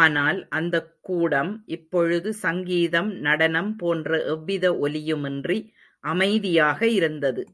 ஆனால், 0.00 0.38
அந்தக்கூடம் 0.52 1.50
இப்பொழுது 1.68 2.30
சங்கீதம் 2.42 3.10
நடனம் 3.20 3.72
போன்ற 3.76 4.20
எவ்வித 4.34 4.70
ஒலியுமின்றி 4.82 5.58
அமைதியாக 6.04 6.80
இருந்தது. 6.98 7.44